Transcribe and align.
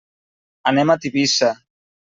Anem 0.73 0.95
a 0.95 0.97
Tivissa. 1.05 1.55